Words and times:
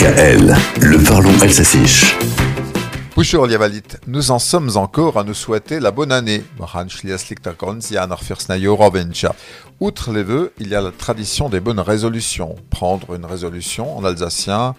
DKL, 0.00 0.56
le 0.80 1.04
parlons 1.04 1.38
Elsassiche. 1.42 2.16
Bonjour 3.16 3.46
Liavalit, 3.46 3.82
nous 4.06 4.30
en 4.30 4.38
sommes 4.38 4.70
encore 4.76 5.18
à 5.18 5.24
nous 5.24 5.34
souhaiter 5.34 5.78
la 5.78 5.90
bonne 5.90 6.10
année. 6.10 6.42
Outre 9.78 10.12
les 10.12 10.22
vœux, 10.22 10.52
il 10.58 10.68
y 10.68 10.74
a 10.74 10.80
la 10.80 10.90
tradition 10.90 11.50
des 11.50 11.60
bonnes 11.60 11.80
résolutions. 11.80 12.56
Prendre 12.70 13.14
une 13.14 13.26
résolution 13.26 13.94
en 13.94 14.02
alsacien, 14.02 14.74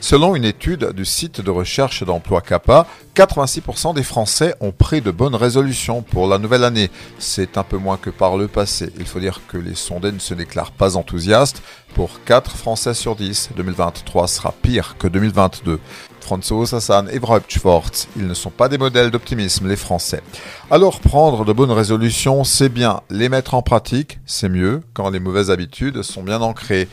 Selon 0.00 0.36
une 0.36 0.44
étude 0.44 0.92
du 0.92 1.04
site 1.04 1.40
de 1.40 1.50
recherche 1.50 2.04
d'emploi 2.04 2.40
CAPA, 2.40 2.86
86% 3.14 3.94
des 3.94 4.02
Français 4.02 4.54
ont 4.60 4.72
pris 4.72 5.00
de 5.00 5.10
bonnes 5.10 5.34
résolutions 5.34 6.02
pour 6.02 6.26
la 6.26 6.38
nouvelle 6.38 6.64
année. 6.64 6.90
C'est 7.18 7.58
un 7.58 7.62
peu 7.62 7.76
moins 7.76 7.96
que 7.96 8.10
par 8.10 8.36
le 8.36 8.48
passé. 8.48 8.92
Il 8.98 9.06
faut 9.06 9.20
dire 9.20 9.40
que 9.48 9.56
les 9.56 9.74
sondés 9.74 10.12
ne 10.12 10.18
se 10.18 10.34
déclarent 10.34 10.72
pas 10.72 10.96
enthousiastes. 10.96 11.62
Pour 11.94 12.24
4 12.24 12.56
Français 12.56 12.94
sur 12.94 13.14
10, 13.14 13.50
2023 13.56 14.26
sera 14.26 14.52
pire 14.62 14.96
que 14.98 15.06
2022. 15.06 15.78
François 16.24 16.74
Hassan 16.74 17.10
et 17.12 17.20
Schwartz, 17.48 18.08
ils 18.16 18.26
ne 18.26 18.32
sont 18.32 18.48
pas 18.48 18.70
des 18.70 18.78
modèles 18.78 19.10
d'optimisme, 19.10 19.68
les 19.68 19.76
Français. 19.76 20.22
Alors 20.70 21.00
prendre 21.00 21.44
de 21.44 21.52
bonnes 21.52 21.70
résolutions, 21.70 22.44
c'est 22.44 22.70
bien. 22.70 23.02
Les 23.10 23.28
mettre 23.28 23.52
en 23.52 23.60
pratique, 23.60 24.20
c'est 24.24 24.48
mieux 24.48 24.80
quand 24.94 25.10
les 25.10 25.20
mauvaises 25.20 25.50
habitudes 25.50 26.02
sont 26.02 26.22
bien 26.22 26.40
ancrées. 26.40 26.88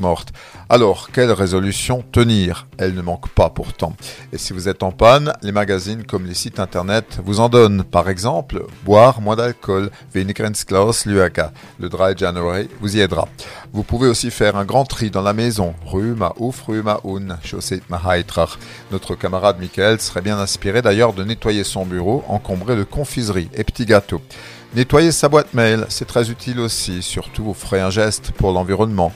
morte. 0.00 0.32
Alors, 0.68 1.10
quelle 1.12 1.30
résolution 1.30 2.02
tenir? 2.12 2.66
Elle 2.78 2.94
ne 2.94 3.02
manque 3.02 3.28
pas 3.28 3.50
pourtant. 3.50 3.94
Et 4.32 4.38
si 4.38 4.52
vous 4.52 4.68
êtes 4.68 4.82
en 4.82 4.90
panne, 4.90 5.32
les 5.42 5.52
magazines 5.52 6.04
comme 6.04 6.26
les 6.26 6.34
sites 6.34 6.58
internet 6.58 7.20
vous 7.24 7.40
en 7.40 7.48
donnent. 7.48 7.84
Par 7.84 8.08
exemple, 8.08 8.64
boire 8.84 9.20
moins 9.20 9.36
d'alcool, 9.36 9.90
Klaus 10.66 11.04
Luaka. 11.04 11.52
Le 11.78 11.88
Dry 11.88 12.16
January 12.16 12.68
vous 12.80 12.96
y 12.96 13.00
aidera. 13.00 13.28
Vous 13.72 13.82
pouvez 13.82 14.08
aussi 14.08 14.30
faire 14.30 14.56
un 14.56 14.64
grand 14.64 14.84
tri 14.84 15.10
dans 15.10 15.22
la 15.22 15.32
maison. 15.32 15.74
Ruma 15.84 16.32
ouf, 16.38 16.62
ruma 16.62 17.00
un, 17.04 17.38
chaussée 17.44 17.82
Notre 18.90 19.14
camarade 19.14 19.58
Michael 19.60 20.00
serait 20.00 20.22
bien 20.22 20.38
inspiré 20.38 20.82
d'ailleurs 20.82 21.12
de 21.12 21.24
nettoyer 21.24 21.64
son 21.64 21.84
bureau 21.84 22.24
encombré 22.28 22.76
de 22.76 22.84
confiseries 22.84 23.50
et 23.54 23.64
petits 23.64 23.86
gâteaux. 23.86 24.22
Nettoyer 24.74 25.12
sa 25.12 25.28
boîte 25.28 25.54
mail, 25.54 25.86
c'est 25.88 26.06
très 26.06 26.30
utile 26.30 26.60
aussi, 26.60 27.02
surtout 27.02 27.44
vous 27.44 27.54
ferez 27.54 27.80
un 27.80 27.90
geste 27.90 28.32
pour 28.32 28.52
l'environnement. 28.52 29.12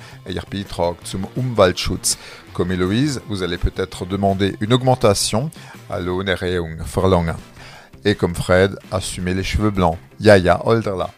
zum 1.05 1.27
Umweltschutz. 1.37 2.17
Comme 2.53 2.73
Héloïse, 2.73 3.21
vous 3.29 3.43
allez 3.43 3.59
peut-être 3.59 4.07
demander 4.07 4.57
une 4.61 4.73
augmentation 4.73 5.51
à 5.91 6.01
verlangen. 6.95 7.37
Et 8.05 8.15
comme 8.15 8.35
Fred, 8.35 8.79
assumer 8.91 9.35
les 9.35 9.43
cheveux 9.43 9.71
blancs. 9.71 9.99
Yaya, 10.21 10.67
olderla, 10.67 11.11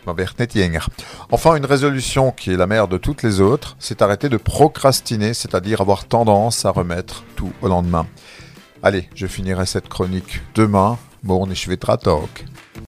Enfin, 1.31 1.55
une 1.57 1.65
résolution 1.65 2.33
qui 2.33 2.53
est 2.53 2.57
la 2.57 2.67
mère 2.67 2.89
de 2.89 2.99
toutes 2.99 3.23
les 3.23 3.41
autres, 3.41 3.77
c'est 3.79 4.03
arrêter 4.03 4.29
de 4.29 4.37
procrastiner, 4.37 5.33
c'est-à-dire 5.33 5.81
avoir 5.81 6.07
tendance 6.07 6.65
à 6.65 6.71
remettre 6.71 7.25
tout 7.37 7.53
au 7.63 7.69
lendemain. 7.69 8.07
Allez, 8.83 9.09
je 9.15 9.29
finirai 9.29 9.65
cette 9.67 9.89
chronique 9.89 10.41
demain. 10.55 10.99
Bon, 11.23 11.47
talk. 11.47 12.45